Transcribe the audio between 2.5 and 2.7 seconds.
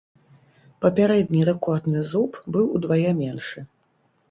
быў